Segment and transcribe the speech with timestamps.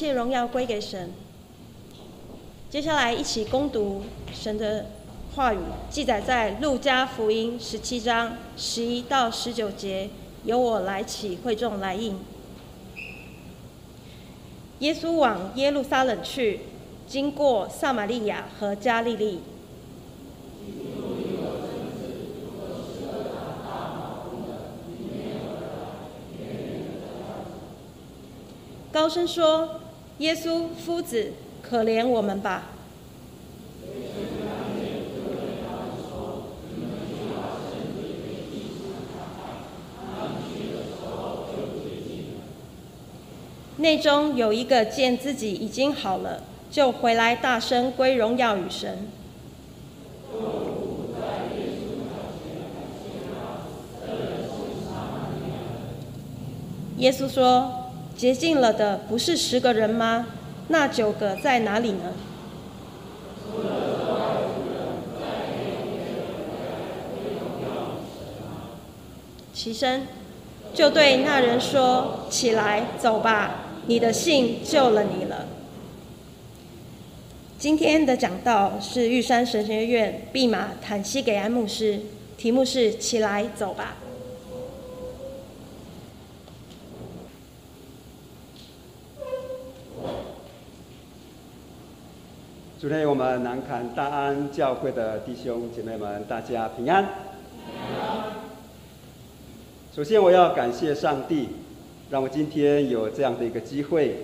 [0.00, 1.12] 切荣耀归给神。
[2.70, 4.00] 接下来一起攻读
[4.32, 4.86] 神的
[5.34, 5.58] 话语，
[5.90, 10.08] 记载在路加福音十七章十一到十九节。
[10.46, 12.18] 由我来起，会众来应。
[14.78, 16.60] 耶稣往耶路撒冷去，
[17.06, 19.40] 经过撒玛利亚和加利利。
[28.92, 29.79] 高声说
[30.20, 31.32] ：“耶稣夫子，
[31.62, 32.72] 可怜我们吧！”
[43.78, 49.08] 内中有一个见自己已经好了，就回来大声归荣耀与神。
[56.98, 57.72] 耶稣说
[58.20, 60.26] ：“洁净了的不是十个人吗？
[60.68, 62.12] 那九个在哪里呢？”
[69.54, 70.06] 起身，
[70.74, 75.46] 就对那人说：“起来，走吧。”你的信救了你了。
[77.58, 82.00] 今天的讲道是玉山神学院毕马坦西给安牧师，
[82.36, 83.96] 题目是“起来走吧”。
[92.80, 97.06] 昨天我们南坎大安教会的弟兄姐妹们，大家平安。
[99.94, 101.50] 首先，我要感谢上帝。
[102.08, 104.20] 让我今天有这样的一个机会，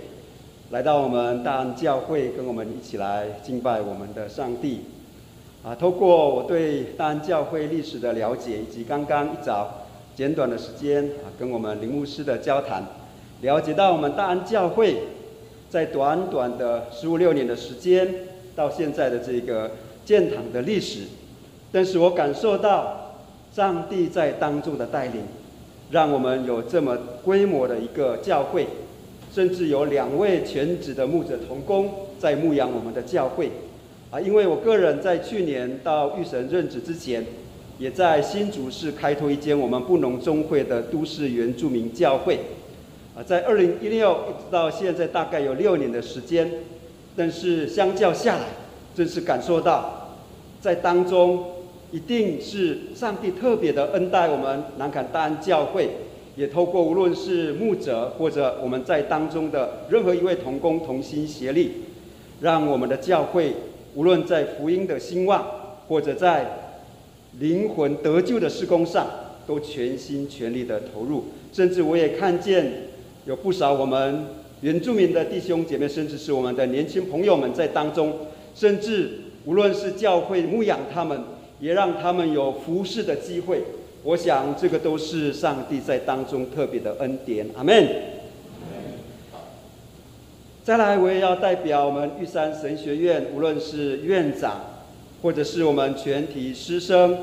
[0.71, 4.85] 来到我们大安教会，跟我们一起来敬拜我们的上帝。
[5.63, 12.83] 啊，透过我对大安教会历史的了解，以及刚刚一早简短的时间啊，跟我们林牧师的交谈，
[13.43, 14.97] 了解到我们大安教会
[15.69, 18.09] 在短短的十五六年的时间
[18.57, 19.71] 到现在的这个
[20.05, 21.03] 建堂的历史，
[21.71, 23.15] 但是我感受到
[23.55, 25.23] 上帝在当中的带领。
[25.89, 28.67] 让我们有这么规模的一个教会，
[29.33, 33.53] 甚至有两位全职的牧者同工在牧养我们的教会。
[34.11, 37.25] 啊，因为我个人在去年到玉神任职之前，
[37.79, 42.41] 也在新竹市开拓一间我们布农中会的都市原住民教会。
[43.17, 46.51] 啊，在二零一六一直到现在大概有六年的时间，
[47.17, 48.45] 但是相较下来，
[48.95, 50.19] 真是感受到
[50.61, 51.53] 在当中。
[51.93, 55.89] 一定是上帝特别的恩待我们南坎大安教会，
[56.35, 61.71] 也透过无论是牧者或者我们在当中的任何一位同工同心协力，
[62.41, 63.55] 让我们的教会
[63.95, 65.47] 无论在福音的兴旺，
[65.87, 66.73] 或者在
[67.39, 69.07] 灵魂得救的施工上，
[69.47, 71.27] 都全心全力的投入。
[71.53, 72.89] 甚至我也看见
[73.27, 74.27] 有不少我们
[74.61, 78.13] 原住民的弟兄姐妹，甚至是我们的年轻朋友们在当中，
[78.55, 81.21] 甚至无论是教会牧养他们。
[81.59, 83.63] 也让他们有服侍的机会，
[84.03, 87.47] 我想这个都是上帝在当中特别的恩典。
[87.57, 87.89] 阿门。
[90.63, 94.61] 再来，我也要代表我们玉山神学院，无论是院长，
[95.23, 97.17] 或者是我们全体师生，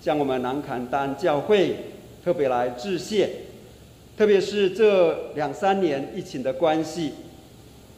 [0.00, 1.76] 向我们南坎丹教会
[2.24, 3.28] 特别来致谢。
[4.16, 7.10] 特别是这两三年疫情的关系，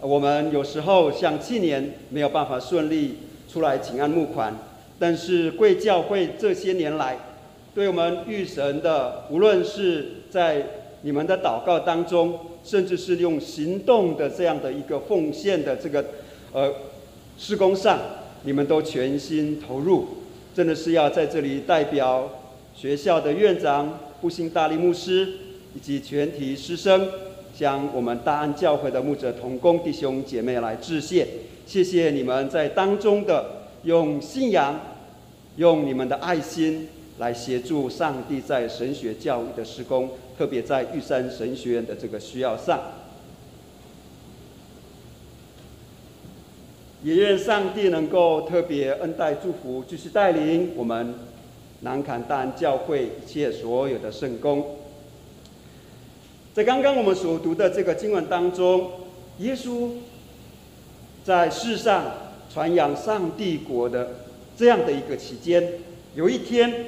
[0.00, 3.16] 我们有时候像去年没有办法顺利
[3.53, 4.56] 出来请安募款。
[4.99, 7.19] 但是贵教会这些年来，
[7.75, 10.65] 对我们玉神的，无论是在
[11.03, 16.03] 你们的祷告当中，甚至是用行动的这样的一个奉献的这个
[16.54, 16.72] 呃
[17.37, 18.00] 施工上，
[18.44, 20.06] 你们都全心投入，
[20.54, 22.31] 真的是要在这里代表
[22.75, 25.28] 学校的院长、复兴大力牧师
[25.76, 27.06] 以及全体师生，
[27.54, 31.26] 向我们大安教会的牧者同工弟兄姐妹来致谢，
[31.66, 33.54] 谢谢你们在当中的。
[33.82, 34.81] 用信仰，
[35.59, 36.88] 用你们的爱心
[37.19, 42.81] 来协助上帝在神学教育的施工，特别在玉山神学院的这个需要上。
[47.04, 51.15] 也愿上帝能够特别恩待祝福，继续带领我们
[51.83, 54.66] 南坎大安教会一切所有的圣工。
[56.56, 58.91] 在刚刚我们所读的这个经文当中，
[59.41, 59.91] 耶稣
[61.22, 62.04] 在世上。
[62.48, 64.08] 传扬上帝国的
[64.56, 65.74] 这样的一个期间，
[66.14, 66.86] 有一天，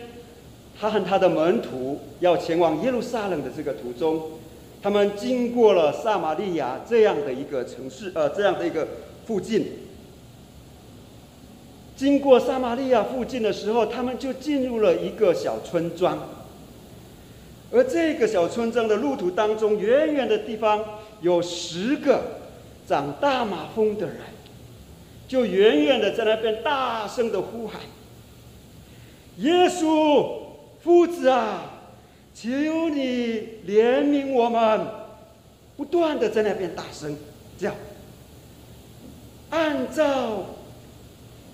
[0.80, 4.30] 他和他的门徒要前往耶路撒冷的这个途中，
[4.80, 8.88] 他们经过了撒玛利亚这样的一个城市，呃，这样的一个
[9.26, 9.66] 附近。
[11.94, 16.18] 经过撒玛利亚附近的时候，他们就进入了一个小村庄。
[17.70, 20.84] 而这个小村庄的路途当中，远远的地方
[21.20, 22.22] 有十个
[22.86, 24.16] 长大马蜂的人，
[25.28, 27.80] 就远远的在那边大声的呼喊
[29.38, 30.26] ：“耶稣，
[30.82, 31.82] 夫子啊，
[32.34, 32.48] 求
[32.88, 34.86] 你怜悯我们！”
[35.76, 37.16] 不断的在那边大声
[37.58, 37.72] 叫。
[39.50, 40.44] 按照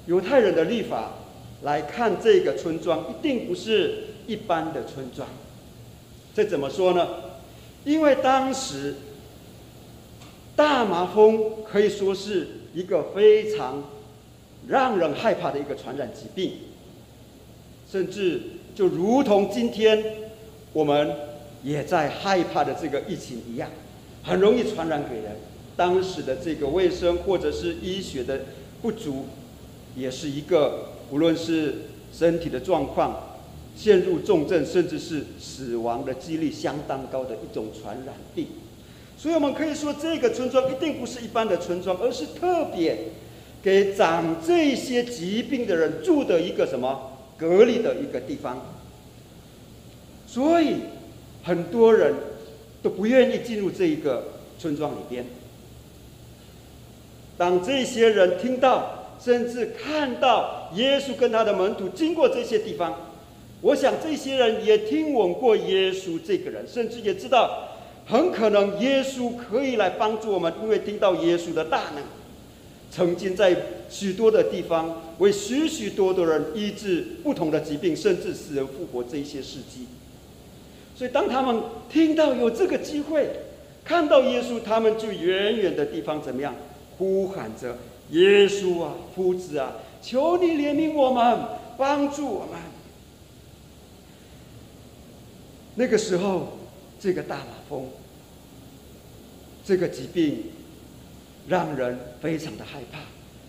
[0.06, 1.10] 犹太人的立法
[1.62, 5.28] 来看，这个村庄一定不是一般的村庄。
[6.34, 7.06] 这怎么说呢？
[7.84, 8.94] 因为当时
[10.56, 13.84] 大麻风可以说是一个非常
[14.66, 16.54] 让人害怕的一个传染疾病，
[17.90, 18.40] 甚至
[18.74, 20.02] 就如同今天
[20.72, 21.14] 我们
[21.62, 23.70] 也在害怕的这个疫情一样，
[24.22, 25.36] 很容易传染给人。
[25.76, 28.40] 当时的这个卫生或者是医学的
[28.80, 29.26] 不足，
[29.96, 31.82] 也是一个无论是
[32.12, 33.33] 身体的状况
[33.76, 38.46] 陷入重症，甚至是死亡的几率相当高的一种传染病。
[39.16, 42.98] 所以我们可以说，这个村庄一定不是一般的村庄，而是特别
[43.62, 48.60] 给长这些疾病的人住的一个什么隔离的一个地方。
[50.26, 50.76] 所以
[51.42, 52.14] 很多人
[52.82, 54.24] 都不愿意进入这一个
[54.58, 55.24] 村庄里边。
[57.36, 63.13] 当这些人听到，甚至看到耶稣跟他的门徒经过这些地方，
[63.64, 67.70] 我想这些人也听闻过耶稣这个人，甚至也知道
[68.04, 72.04] 很可能耶稣可以来帮助我们，因为听到耶稣的大能，
[72.90, 73.56] 曾经在
[73.88, 79.86] 许多的地方为许许多多人医治不同的疾病，甚至死人复活这一些事迹。
[80.94, 83.30] 所以当他们听到有这个机会，
[83.82, 86.54] 看到耶稣，他们就远远的地方怎么样？
[86.98, 87.78] 呼喊着
[88.12, 89.72] ：“耶稣啊，夫子啊，
[90.02, 91.38] 求你怜悯我们，
[91.78, 92.60] 帮助我们。”
[95.76, 96.58] 那个时候，
[97.00, 97.88] 这个大马蜂，
[99.64, 100.44] 这个疾病，
[101.48, 103.00] 让人非常的害怕。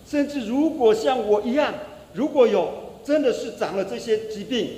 [0.07, 1.73] 甚至如果像我一样，
[2.13, 4.69] 如果有真的是长了这些疾病，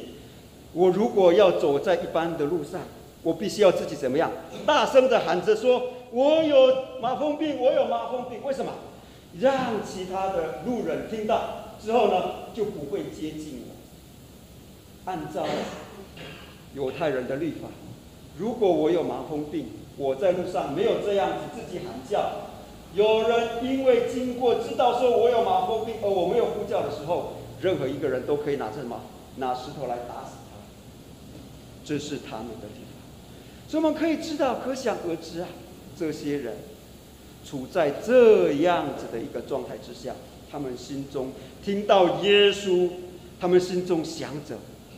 [0.74, 2.82] 我如果要走在一般的路上，
[3.24, 4.32] 我必须要自己怎么样？
[4.66, 5.94] 大声的喊着说。
[6.10, 8.72] 我有马蜂病，我有马蜂病，为什么？
[9.42, 13.76] 让其他的路人听到之后呢，就不会接近我。
[15.04, 15.46] 按照
[16.78, 17.68] 犹太人的律法，
[18.38, 19.66] 如果我有麻风病，
[19.98, 22.52] 我在路上没有这样子自己喊叫，
[22.94, 29.02] 有人因为经过知道说我有麻风病，而我没有呼叫的时候，任何一个人都可以拿什么？
[29.38, 30.58] 拿石头来打死他。
[31.84, 35.48] 这是他们的地方，所以我们可以知道，可想而知啊。
[35.98, 36.58] 这些人
[37.44, 40.14] 处在这样子的一个状态之下，
[40.52, 41.32] 他们心中
[41.66, 42.88] 听到耶稣，
[43.40, 44.58] 他们心中想着、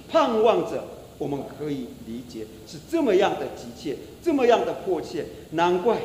[0.10, 0.84] 盼望着，
[1.20, 5.26] 我们可以理解是这么样的急切，这么样的迫切。
[5.52, 6.00] 难怪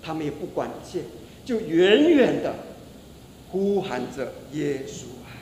[0.00, 1.00] 他们也不管一切，
[1.44, 2.54] 就远远的
[3.50, 5.34] 呼喊着耶稣啊！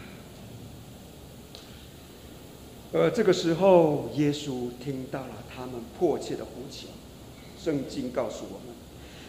[2.92, 6.86] 而这个时候，耶稣听到了他们迫切的呼求，
[7.62, 8.74] 圣经告诉我们。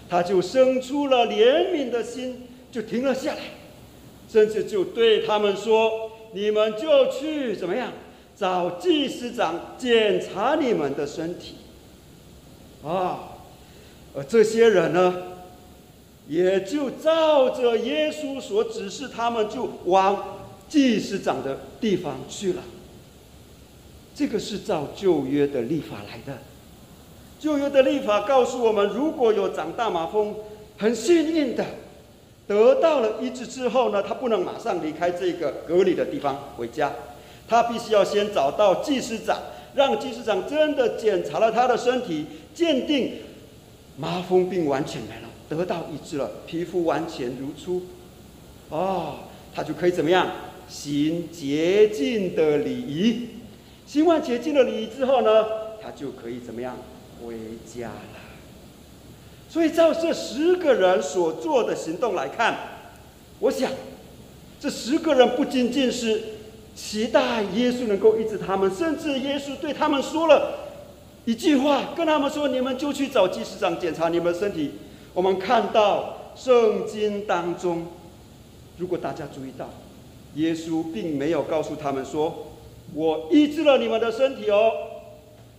[0.08, 3.42] 他就生出了怜悯的心，就停了下来，
[4.28, 7.94] 甚至就对他们说：“你们就去怎么样，
[8.40, 11.56] 找祭司长检查你们的身体。”
[12.86, 13.20] 啊，
[14.16, 15.14] 而这些人呢，
[16.30, 20.38] 也就照着耶稣所指示，他们就往
[20.70, 22.64] 祭司长的地方去了。
[24.16, 26.40] 这个是照旧约的立法来的。
[27.40, 30.36] 旧约的立法告诉我们，如果有长大麻风，
[30.78, 31.66] 很幸运的
[32.48, 36.94] 得到了医治之后呢，他不能马上离开这个隔离的地方回家，
[37.50, 39.38] 他必须要先找到技师长，
[39.74, 43.14] 让技师长真的检查了他的身体，鉴定
[43.98, 47.82] 麻风病完全没了，得到医治了，皮肤完全如初，
[48.70, 49.16] 哦，
[49.54, 50.28] 他就可以怎么样
[50.68, 53.30] 行洁净的礼仪，
[53.88, 55.46] 行完洁净的礼仪之后呢，
[55.82, 56.78] 他就可以怎么样？
[57.26, 58.20] 回家了。
[59.50, 62.56] 所以照这十个人所做的行动来看，
[63.40, 63.72] 我想，
[64.60, 66.22] 这十个人不仅仅是
[66.82, 70.70] 期待耶稣能够医治他们，甚至耶稣对他们说了
[71.26, 74.72] 一句话，跟他们说：“你们就去找祭司长检查你们身体。”
[75.14, 77.86] 我们看到圣经当中，
[78.78, 79.70] 如果大家注意到，
[80.36, 82.48] 耶稣并没有告诉他们说
[82.96, 84.72] ：“我医治了你们的身体哦。”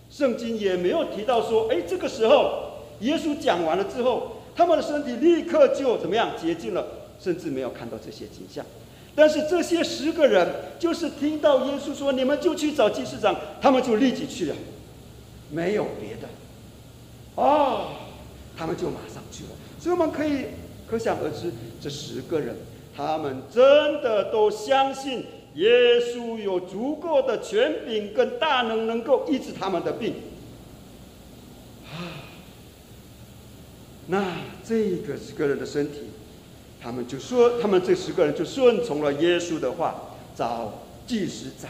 [0.09, 6.85] 圣经也没有提到说，哎，这个时候耶稣讲完了之后，他们的身体立刻就怎么样洁净了，
[7.19, 8.65] 甚至没有看到这些景象。
[9.15, 10.47] 但是这些十个人
[10.79, 14.55] 就是听到耶稣说，你们就去找祭司长，他们就立即去了，
[15.49, 16.29] 没有别的，
[17.35, 17.89] 哦，
[18.57, 19.49] 他们就马上去了。
[19.79, 20.45] 所以我们可以
[20.89, 21.51] 可想而知，
[21.81, 22.55] 这十个人，
[22.95, 25.25] 他们真的都相信
[25.55, 30.13] 耶稣有足够的权柄跟大能，能够医治他们的病。
[31.91, 32.23] 啊，
[34.07, 35.99] 那这个十个人的身体，
[36.81, 41.69] 他们就说，他们这十个人就顺从了耶稣的话，找祭司长。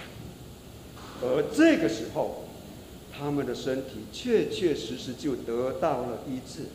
[1.22, 2.46] 而这个时候，
[3.12, 6.68] 他们的身体确确实实就得到了医治。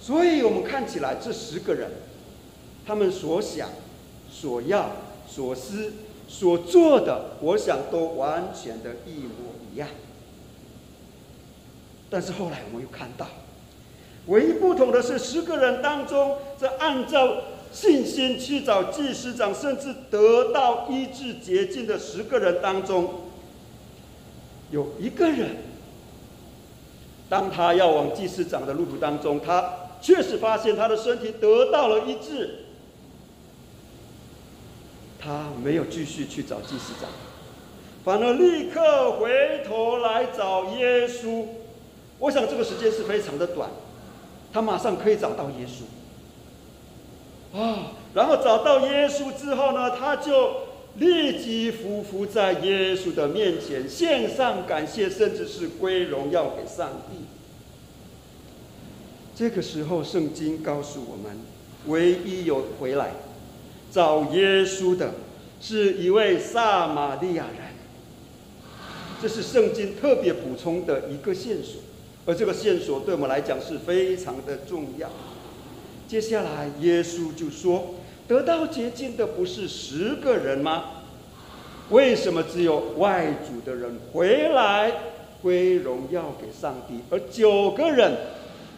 [0.00, 1.90] 所以我们看起来这十个人，
[2.86, 3.70] 他们所想、
[4.30, 4.92] 所要、
[5.28, 5.92] 所思、
[6.28, 9.88] 所做的，我想都完全的一模一样。
[12.08, 13.26] 但是后来我们又看到，
[14.26, 17.36] 唯一不同的是，十个人当中，这按照。
[17.72, 23.26] 信心去找祭司长，甚至得到医治捷径的十个人当中，
[24.70, 25.56] 有一个人，
[27.28, 32.60] 当他要往祭司长的路途当中，他确实发现他的身体得到了医治，
[35.18, 37.10] 他没有继续去找祭司长，
[38.02, 41.44] 反而立刻回头来找耶稣。
[42.20, 43.68] 我想这个时间是非常的短，
[44.56, 45.82] 他马上可以找到耶稣。
[47.60, 50.60] 啊，然后找到耶稣之后呢，他就
[50.94, 57.26] 立即匍匐在耶稣的面前，献上感谢，甚至是归荣耀给上帝。
[59.34, 61.38] 这个时候，圣经告诉我们，
[61.88, 63.10] 唯一有回来
[63.92, 65.10] 找耶稣的，
[65.60, 67.66] 是一位撒玛利亚人。
[69.20, 71.82] 这是圣经特别补充的一个线索，
[72.26, 75.08] 而这个线索对我们来讲是非常的重要。
[76.08, 77.94] 接下来，耶稣就说
[78.28, 81.04] ：“得到洁净的不是十个人吗？
[81.90, 84.92] 为什么只有外族的人回来
[85.40, 88.16] 归荣耀给上帝，而九个人，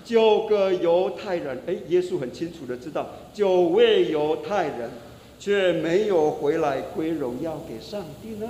[0.04, 1.58] 九个犹太人？
[1.66, 4.90] 哎，耶稣很清楚的知道，九位犹太人
[5.38, 8.48] 却没有回来归荣耀给上帝呢？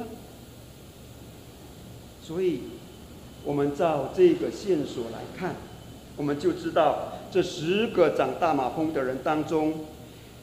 [2.21, 2.63] 所以，
[3.49, 5.57] 我们照这个线索来看，
[6.19, 9.87] 我们就知道。”这十个长大马蜂的人当中，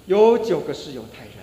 [0.08, 1.34] 有九个是犹太人，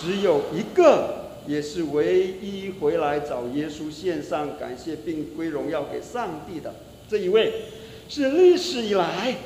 [0.00, 6.72] 只有一个也是唯一回来找耶稣献上感谢并归荣耀给上帝的
[7.08, 7.62] 这一位，
[8.08, 9.36] 是历史以来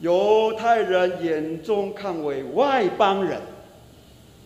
[0.00, 3.40] 犹太人眼中看为外邦人，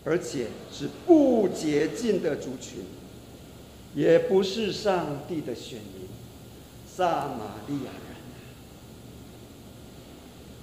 [0.03, 2.79] 而且是不洁净的族群，
[3.95, 6.07] 也不是上帝的选民——
[6.87, 8.17] 撒玛利亚人。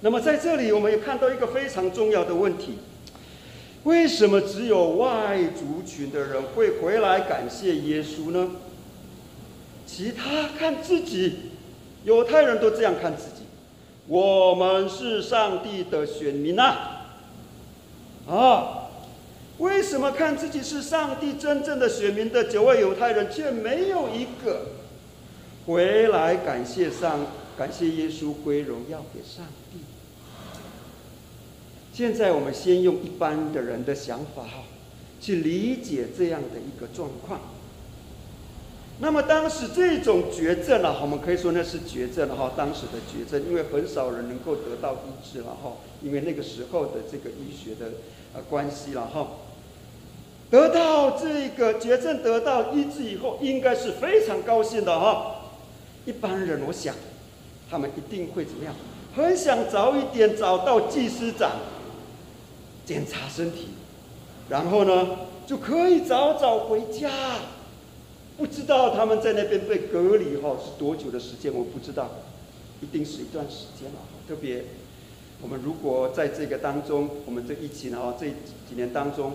[0.01, 2.77] 那么在这里，我们也看到一个非常重要的问题：
[3.83, 8.51] 为什么只有外族群的人会回来感谢耶稣呢？
[9.87, 11.51] 其他看自己，
[12.03, 13.43] 犹太人都这样看自己，
[14.07, 16.75] 我们是上帝的选民呐！
[18.27, 18.74] 啊，
[19.57, 24.67] 为什么看自己是上帝真正的选民的九位犹太人，却没有一个
[25.65, 29.79] 回来感谢上、感谢耶稣归荣耀给上帝？
[31.93, 34.63] 现在我们先用一般的人的想法哈，
[35.21, 37.39] 去理解这样的一个状况。
[38.99, 47.93] 那么当时这种绝症啊，我们可以说那是绝症了哈，当时的绝症，因为很少人能够得到医治了哈，因为那个时候的这个医学的
[48.33, 49.27] 呃关系了哈。
[50.49, 55.35] 得到这个绝症得到医治以后，应该是非常高兴的哈。
[56.05, 56.95] 一般人我想，
[57.69, 58.73] 他们一定会怎么样？
[59.15, 61.51] 很想早一点找到技师长。
[62.85, 63.69] 检查身体，
[64.47, 67.09] 然后呢，就可以早早回家。
[68.37, 71.51] 不知道他们在那边被隔离哈是多久的时间？
[71.51, 72.11] 我不知道，
[72.81, 73.99] 一定是一段时间了。
[74.27, 74.65] 特别，
[75.41, 79.33] 我们如果在这个当中，我们这疫情哈这几年当中，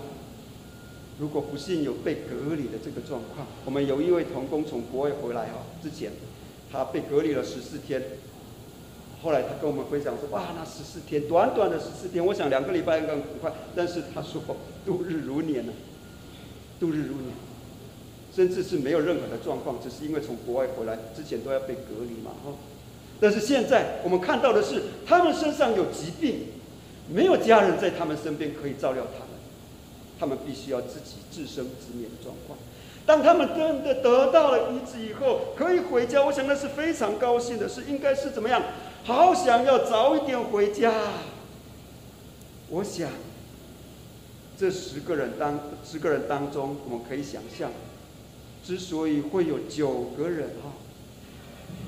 [1.21, 6.13] 如果不幸有被隔离的这个状况，我们有一位同工从国外回来哈，之前
[6.73, 8.03] 他被隔离了十四天。
[9.23, 13.53] 后来他跟我们分享说：“哇，那十四天，短短的十四天，我想两个礼拜应该很快。
[13.77, 14.41] 但是他说
[14.87, 15.73] 度日如年呢，
[16.81, 17.35] 度日如年，
[18.35, 22.53] 甚至是没有任何的状况，只是因为从国外回来之前都要被隔离嘛，哈。
[23.21, 26.47] 但是现在我们看到的是，他们身上有疾病，
[27.13, 29.29] 没有家人在他们身边可以照料他们，
[30.21, 32.59] 他们必须要自己自生自灭的状况。
[33.07, 38.63] 当他们真的得到了医治以后，可以回家，我想那是非常高兴的事，应该是怎么样？”
[39.03, 40.93] 好想要早一点回家。
[42.69, 43.09] 我想，
[44.59, 47.73] 这十个人当十个人当中，我们可以想象，
[48.63, 50.71] 之所以会有九个人哈，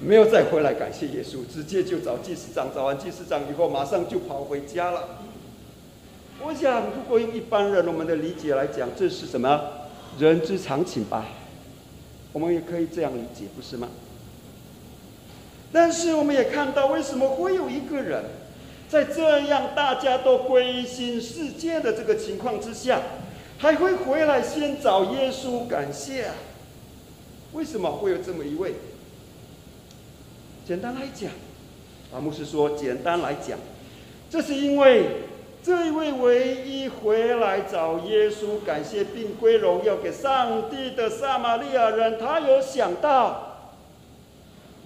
[0.00, 5.22] 没有再回来感谢耶稣，直接就找祭司长，找完祭司长以后，马上就跑回家了。
[6.44, 9.61] 我想，如果用一般人我们的理解来讲，这是什么
[10.18, 11.26] 人之常情吧？
[12.32, 13.88] 我们也可以这样理解，不是吗？
[15.70, 18.25] 但是我们也看到，为什么会有一个人，
[18.88, 23.00] 在这样大家都归心似箭的这个情况之下，
[23.58, 26.30] 还会回来先找耶稣感谢？
[27.52, 28.75] 为什么会有这么一位？
[30.66, 31.30] 简单来讲，
[32.12, 33.58] 啊，牧师说，简单来讲，
[34.28, 35.28] 这是因为。
[35.64, 43.76] 这一位唯一回来找耶稣感谢并归荣耀给上帝的撒玛利亚人，他有想到，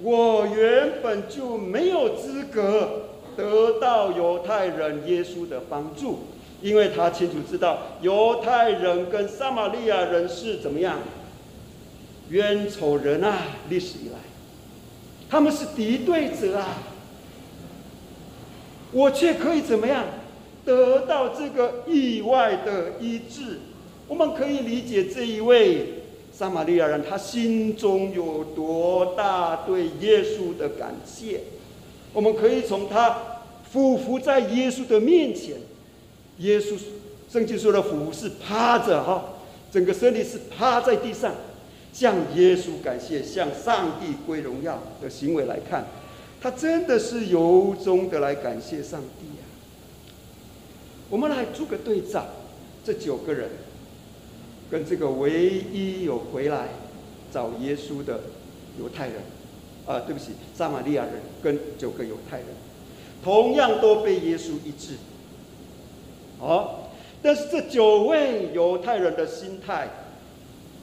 [0.03, 6.19] 我原本就没有资格得到犹太人耶稣的帮助，
[6.61, 10.99] 因为他清楚知道犹太人跟撒玛利亚人是怎么样
[12.29, 13.39] 冤仇人啊，
[13.71, 14.19] 历史以来，
[15.31, 16.69] 他们是敌对者啊，
[18.93, 20.05] 我却可以怎么样？
[20.67, 23.61] 得到这个意外的医治，
[24.09, 31.41] 我们可以理解这一位撒玛利亚人他心中有多大对耶稣的感谢。
[32.13, 33.17] 我们可以从他
[33.71, 35.57] 俯伏在耶稣的面前，
[36.39, 36.77] 耶稣
[37.31, 39.25] 圣经说的俯伏是趴着哈，
[39.71, 41.33] 整个身体是趴在地上，
[41.93, 45.87] 向耶稣感谢，向上帝归荣耀的行为来看，
[46.41, 49.36] 他真的是由衷的来感谢上帝。
[51.09, 52.27] 我们来做个对照，
[52.85, 53.49] 这九个人
[54.71, 56.69] 跟这个唯一有回来
[57.33, 58.21] 找耶稣的
[58.79, 59.17] 犹太人，
[59.87, 62.47] 啊，对不起，撒玛利亚人跟九个犹太人，
[63.23, 64.95] 同样都被耶稣医治。
[66.41, 66.91] 好，
[67.23, 69.89] 但是这九位犹太人的心态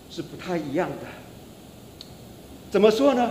[0.09, 1.07] 是不太一样的。
[2.71, 3.29] 怎么说呢？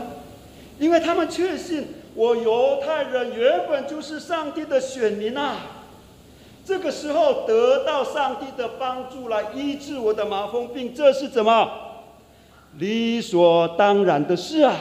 [0.79, 5.82] 因为他们确信，我犹太人原本就是上帝的选民啊。
[6.65, 11.69] 这个时候得到上帝的帮助来医治我的麻风病，这是怎么
[12.79, 14.77] 理所当然的事啊？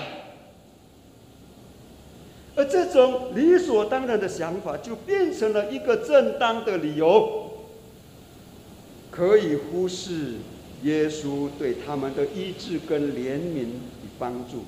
[2.56, 7.50] 而这种理所当然的想法，就变成了一个正当的理由，
[9.10, 10.36] 可以忽视
[10.84, 14.66] 耶稣对他们的医治跟怜悯与帮助。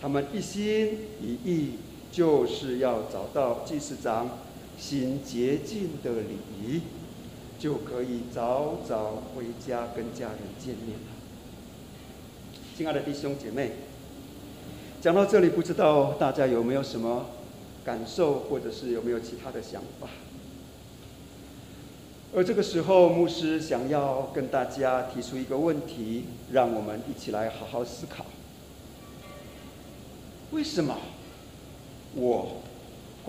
[0.00, 1.72] 他们一心一意
[2.10, 4.28] 就是要找到祭司长。
[4.78, 6.80] 行洁净的礼仪，
[7.58, 11.18] 就可以早早回家跟家人见面了。
[12.76, 13.72] 亲爱的弟兄姐妹，
[15.00, 17.26] 讲到这里，不知道大家有没有什么
[17.84, 20.08] 感受，或者是有没有其他的想法？
[22.32, 28.24] 而这个时候，牧师想要跟大家提出一个问题，让我们一起来好好思考：
[30.52, 30.96] 为什么
[32.14, 32.62] 我？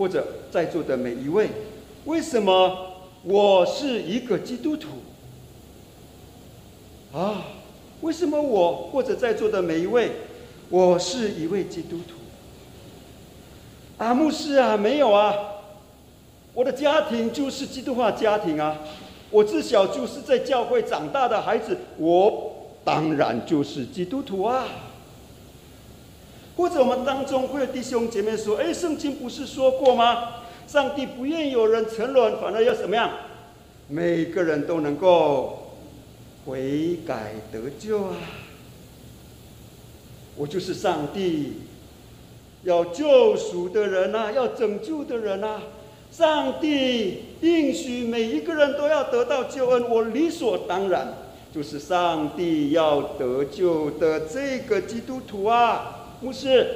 [0.00, 1.50] 或者在座的每一位，
[2.06, 2.74] 为什么
[3.22, 4.88] 我是一个基督徒？
[7.12, 7.44] 啊，
[8.00, 10.12] 为什么我或者在座的每一位，
[10.70, 12.14] 我是一位基督徒？
[14.02, 15.34] 啊，牧师啊，没有啊，
[16.54, 18.78] 我的家庭就是基督化家庭啊，
[19.30, 24.66] 我自小就是在教会长大的孩子，我当然就是基督徒啊。
[26.60, 30.28] 或者我们当中会有弟兄姐妹说：“哎，圣经不是说过吗？
[30.68, 33.10] 上帝不愿有人沉沦，反而要怎么样？
[33.88, 35.70] 每个人都能够
[36.44, 38.16] 悔改得救啊！
[40.36, 41.60] 我就是上帝
[42.64, 45.62] 要救赎的人呐，要拯救的人呐！
[46.12, 51.14] 上帝应许每一个人都要得到救恩，我理所当然
[51.54, 56.66] 就是上帝要得救的这个基督徒啊！”牧师，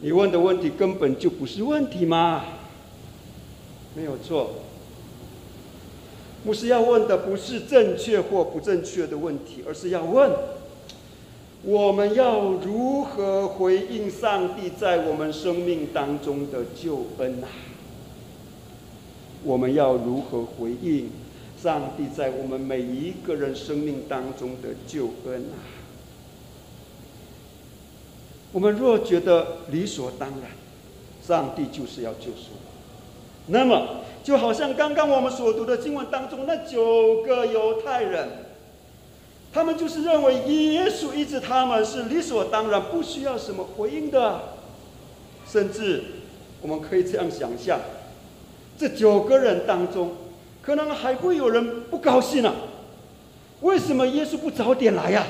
[0.00, 2.44] 你问的问题根本就不是问题吗？
[3.96, 4.50] 没有错。
[6.44, 10.30] 牧师要问的不是正确或不正确的问题，而是要问：
[11.62, 17.48] 我们要如何回应上帝在我们生命当中的救恩啊？
[19.42, 21.10] 我们要如何回应
[21.58, 25.56] 上帝在我们每一个人生命当中的救恩啊？
[28.54, 30.48] 我们若觉得理所当然，
[31.26, 32.52] 上帝就是要救赎，
[33.48, 38.28] 那么就好像刚刚我们所读的经文当中那九个犹太人，
[39.52, 44.40] 他们就是认为耶稣医治他们是理所当然，不需要什么回应的，
[45.44, 46.04] 甚至
[46.62, 47.80] 我们可以这样想象，
[48.78, 50.12] 这九个人当中，
[50.62, 52.54] 可能还会有人不高兴啊，
[53.62, 55.26] 为什么耶稣不早点来呀？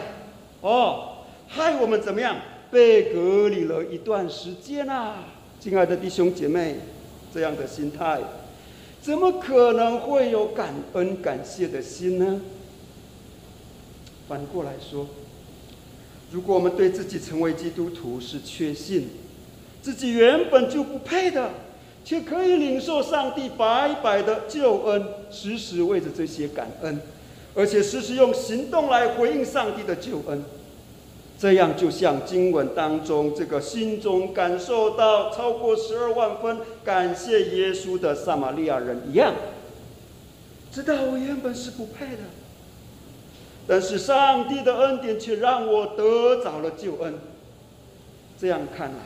[0.61, 2.37] 哦，害我们怎么样？
[2.75, 5.27] 被隔离了一段时间啊！
[5.61, 6.75] 亲爱的弟兄姐妹，
[7.33, 8.21] 这样的心态，
[9.01, 12.41] 怎么可能会有感恩感谢的心呢？
[14.27, 15.07] 反过来说，
[16.33, 19.09] 如果我们对自己成为基督徒是确信，
[19.81, 21.51] 自己原本就不配的。
[22.05, 27.01] 却可以领受上帝白白的救恩，时时为着这些感恩，
[27.55, 30.45] 而且时时用行动来回应上帝的救恩。
[31.39, 39.35] 这样就像经文当中这个心中感受到超过十二万分感谢耶稣的撒玛利亚人一样，
[40.73, 42.23] 知道我原本是不配的，
[43.67, 47.15] 但是上帝的恩典却让我得着了救恩。
[48.39, 48.97] 这样看来。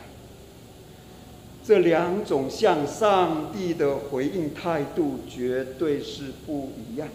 [1.65, 7.15] 这两种向上帝的回应态度绝对是不一样的。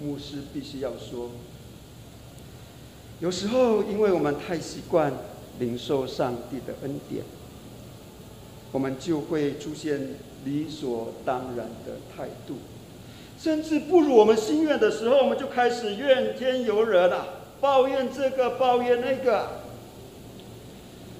[0.00, 1.32] 牧师必须要说，
[3.20, 5.12] 有时候因为我们太习惯
[5.58, 7.24] 领受上帝的恩典，
[8.72, 12.56] 我们就会出现理所当然的态度，
[13.38, 17.26] 甚至不如我们心愿的时候，我们就开始怨天尤人了，
[17.60, 19.62] 抱怨这个，抱怨那个。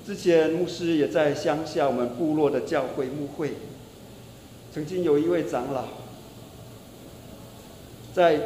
[0.04, 3.54] 之前牧师也在乡下我们部落的教会牧会，
[4.72, 5.84] 曾经有一位长老，
[8.12, 8.40] 在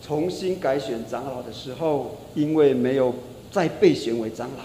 [0.00, 3.14] 重新改选长老的时候，因为没有
[3.50, 4.64] 再被选为长老，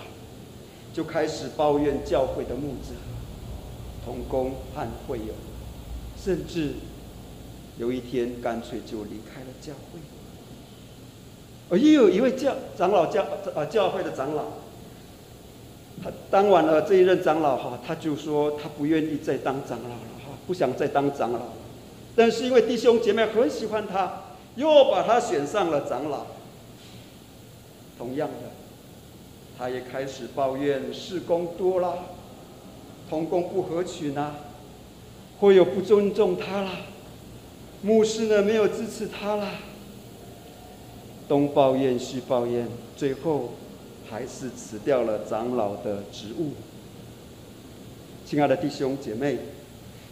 [0.94, 2.94] 就开始抱怨教会的牧者、
[4.06, 5.34] 同工和会友，
[6.22, 6.74] 甚至
[7.78, 10.00] 有一天干脆就离开了教会。
[11.70, 13.26] 而又有一位教长老教
[13.56, 14.44] 呃教会的长老。
[16.04, 21.54] 他当完了这一任长老哈，他就说他不愿意再当长老了哈，不想再当长老了。
[22.16, 24.22] 但是因为弟兄姐妹很喜欢他，
[24.56, 26.28] 又把他选上了长老。
[27.98, 28.52] 同样的，
[29.58, 31.94] 他也开始抱怨事工多啦，
[33.10, 34.36] 同工不合群呐，
[35.40, 36.72] 会有不尊重他啦，
[37.82, 39.52] 牧师呢没有支持他啦，
[41.28, 43.52] 东抱怨西抱怨，最后。
[44.08, 46.52] 还是辞掉了长老的职务。
[48.24, 49.40] 亲爱的弟兄姐妹，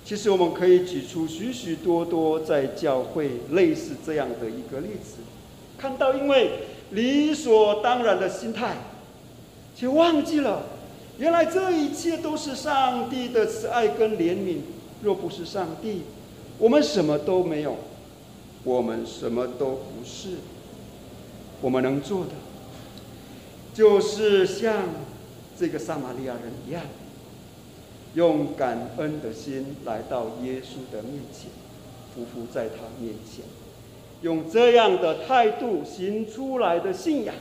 [0.03, 5.17] 其实我们可以举出许许多多在教会类似这样的一个例子，
[5.77, 6.53] 看到因为
[6.93, 8.77] 理所当然的心态，
[9.75, 10.63] 却忘记了
[11.17, 14.58] 原来这一切都是上帝的慈爱跟怜悯。
[15.01, 16.03] 若不是上帝，
[16.58, 17.75] 我们什么都没有，
[18.63, 20.38] 我们什么都不是。
[21.62, 22.32] 我们能做的。
[23.73, 24.89] 就是像
[25.60, 26.84] 这个撒玛利亚人一样，
[28.13, 31.49] 用感恩的心来到耶稣的面前，
[32.15, 33.43] 匍匐在他面前，
[34.23, 37.36] 用这样的态度行出来的信仰，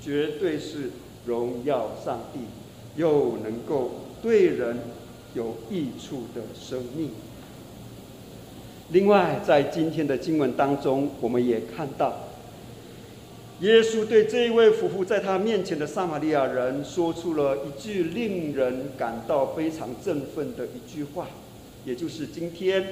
[0.00, 0.90] 绝对是
[1.26, 2.38] 荣耀上帝，
[2.96, 3.90] 又能够
[4.22, 4.78] 对人
[5.34, 7.10] 有益处的生命。
[8.90, 12.16] 另外，在今天的经文当中，我们也看到。
[13.60, 21.26] 耶稣对这一位匍匐在他面前的撒玛利亚人说出了一句令人感到非常振奋的一句话，
[21.84, 22.86] 也就是今天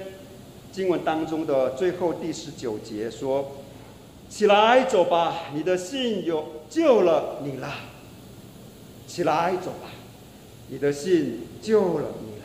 [0.76, 3.62] 经文当中的最后第十九节说
[4.28, 7.72] ：“起来走吧，你的信有救了你了。
[9.06, 9.88] 起来走吧，
[10.68, 12.44] 你的信救了你了。”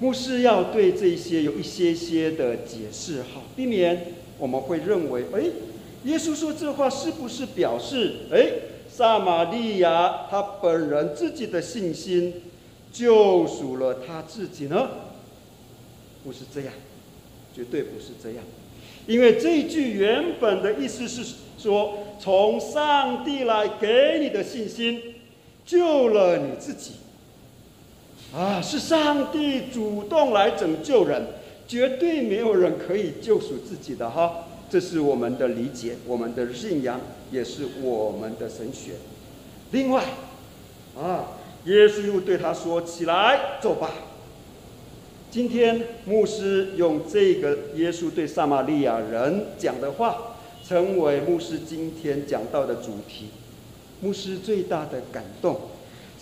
[0.00, 5.44] 牧师要对这些有一些些的解释，哈，避免我们会认为，哎。
[6.04, 8.48] 耶稣说这话是不是表示，哎，
[8.88, 12.42] 撒玛利亚他本人自己的信心
[12.90, 14.88] 救赎了他自己呢？
[16.24, 16.72] 不是这样，
[17.54, 18.38] 绝对不是这样，
[19.06, 21.22] 因为这句原本的意思是
[21.58, 25.16] 说，从上帝来给你的信心
[25.66, 26.92] 救了你自己，
[28.34, 31.26] 啊，是上帝主动来拯救人，
[31.68, 34.46] 绝对没有人可以救赎自己的哈。
[34.70, 38.92] 这是我们的理解，我们的信仰，也是我们的神学。
[39.70, 40.04] 另外，
[40.96, 43.90] 啊，耶稣又对他说：“起来，走吧。”
[45.34, 53.30] 今天牧师用这个耶稣对撒玛利亚人讲的话，成为牧师今天讲到的主题。
[54.00, 55.62] 牧师最大的感动，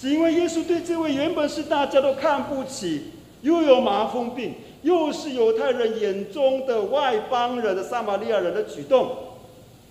[0.01, 3.03] 是因为耶稣对这位原本是大家都看不起，
[3.43, 4.55] 又有麻风病。
[4.81, 9.15] 又是犹太人眼中的外邦人的撒玛利亚人的举动，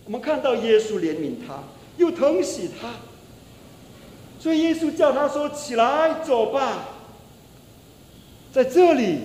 [0.06, 1.60] 我们看到耶稣怜悯他，
[1.98, 2.90] 又疼惜他，
[4.40, 6.88] 所以耶稣叫他说：“起来，走吧。”
[8.54, 9.20] 在这里，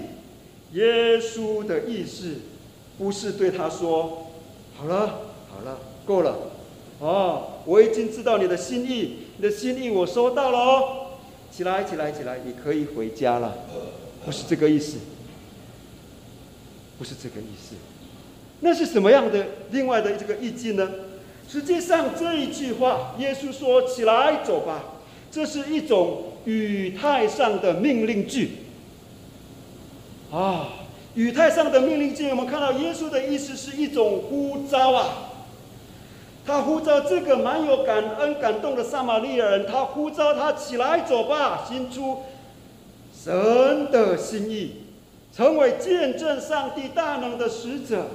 [0.72, 2.34] 耶稣的意思
[2.96, 4.28] 不是对他说
[4.78, 6.36] ：“好了，好了，够了，
[7.00, 11.06] 哦，我已经知道你的心意，你的心意我收到了哦。
[11.50, 13.54] 起来，起来，起来，你可以回家了。
[14.24, 14.98] 不是这个意思，
[16.98, 17.74] 不是这个意思。
[18.60, 20.88] 那是什么样的另外的这个意境呢？
[21.48, 24.84] 实际上这一句话，耶稣说：“起来，走吧。”
[25.32, 28.50] 这是一种语态上的命令句。
[30.32, 30.68] 啊，
[31.14, 35.32] 语态上的命令句，我们看到耶稣的意思是一种呼召啊。
[36.46, 42.18] 他呼召这个蛮有感恩、感动的撒玛利亚人，他呼召他起来走吧，行出
[43.12, 44.82] 神的心意，
[45.34, 48.06] 成为见证上帝大能的使者。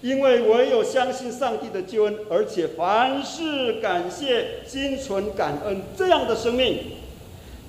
[0.00, 6.78] 因为唯有相信上帝的救恩，而且凡事感谢、心存感恩，这样的生命，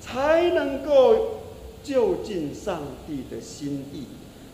[0.00, 1.39] 才能够
[1.82, 4.04] 就近上帝的心意，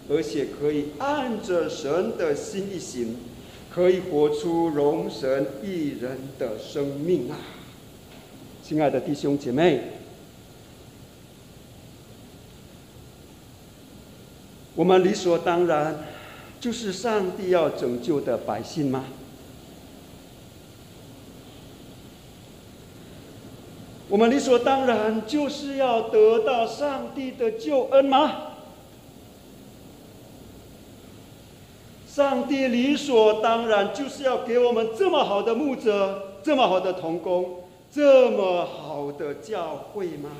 [0.08, 3.16] 而且可以按着神的心意行，
[3.72, 7.38] 可以活出荣神一人的生命啊！
[8.62, 9.80] 亲爱的弟兄姐妹，
[14.74, 16.06] 我们理所当然。
[16.58, 19.04] 就是上帝要拯救的百姓吗？
[24.08, 28.52] 我们理所当然就是要得到上帝的救恩吗？
[32.06, 40.30] 上帝理所当然就是要给我们这么好的牧者，这么好的童工，这么好的教会吗？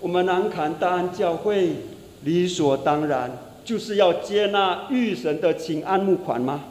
[0.00, 1.76] 我们南坎大安教会
[2.22, 6.64] 理所当然就是要接纳玉神的请安募款吗？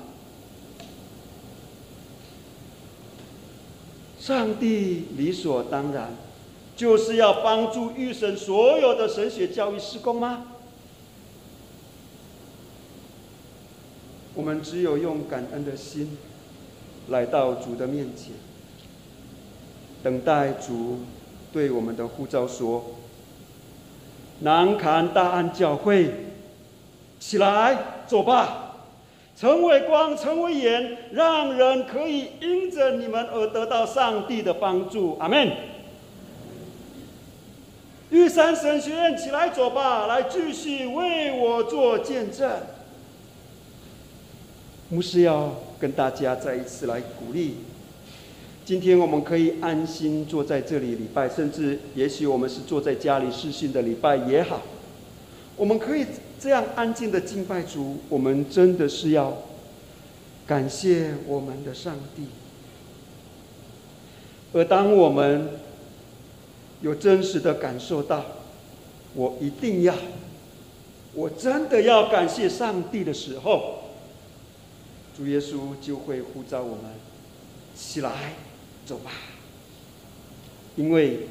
[4.28, 6.14] 上帝理所当然
[6.76, 10.48] 就是要帮助玉神所有的神学教育施工吗？
[14.36, 16.18] 我们只有用感恩的心
[17.08, 18.34] 来到主的面前，
[20.04, 21.00] 等待主
[21.54, 22.84] 对我们的呼召说。
[24.42, 26.12] 南坎大安教会，
[27.18, 28.67] 起来，走吧，
[29.40, 35.16] 成为光，成为盐，让人可以因着你们而得到上帝的帮助。
[35.20, 35.52] 阿门。
[38.10, 42.50] 玉山神学院，起来，走吧，来继续为我做见证。
[44.90, 47.58] 牧师要跟大家再一次来鼓励。
[48.66, 54.62] 今天我们可以安心坐在这里礼拜，甚至也许我们是坐在家里试训的礼拜也好，
[55.56, 56.06] 我们可以
[56.40, 57.98] 这样安静的敬拜主。
[58.10, 59.44] 我们真的是要
[60.46, 62.28] 感谢我们的上帝。
[64.54, 65.50] 而当我们
[66.82, 68.26] 有真实的感受到，
[69.14, 69.94] 我一定要，
[71.14, 73.84] 我真的要感谢上帝的时候，
[75.16, 76.92] 主耶稣就会呼召我们
[77.76, 78.34] 起来。
[78.88, 79.12] 走吧，
[80.78, 81.28] 因为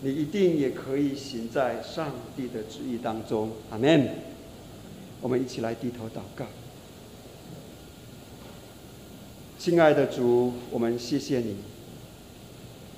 [0.00, 3.50] 你一定也可以行在上帝的旨意当中。
[3.70, 4.08] 阿门。
[5.22, 6.44] 我们一起来低头祷告。
[9.58, 11.56] 亲爱的主，我们谢谢你，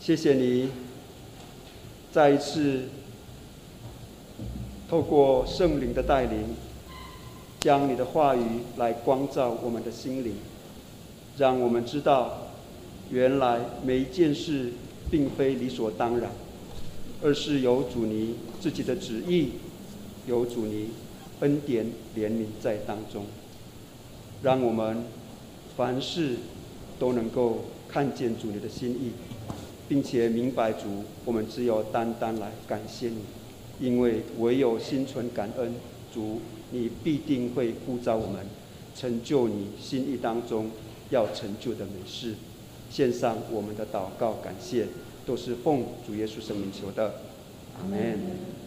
[0.01, 0.71] 谢谢你
[2.13, 2.89] 再一次
[4.91, 6.57] 透过圣灵的带领，
[7.61, 8.43] 将你的话语
[8.77, 10.35] 来光照我们的心灵，
[11.39, 12.49] 让我们知道。
[13.11, 14.73] 原来每一件事
[15.11, 16.31] 并非理所当然，
[17.23, 19.51] 而是有主你自己的旨意，
[20.27, 20.91] 有主你
[21.41, 23.25] 恩典怜悯在当中，
[24.43, 25.05] 让我们
[25.77, 26.37] 凡事
[26.99, 29.13] 都能够看见主你的心意，
[29.89, 33.17] 并且明白主，我们只有单单来感谢你，
[33.81, 35.75] 因为唯有心存感恩，
[36.15, 38.47] 主你必定会呼召我们
[38.95, 40.71] 成就你心意当中
[41.11, 42.35] 要成就的美事。
[42.91, 44.87] 献上我们的祷告，感谢，
[45.29, 47.21] 都是奉主耶稣圣名求的，
[47.79, 48.58] 阿门。